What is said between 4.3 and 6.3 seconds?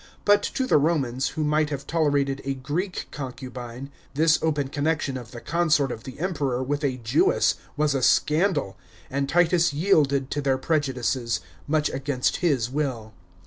open connection of the consort of the